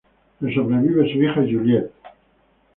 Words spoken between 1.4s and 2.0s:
Juliet.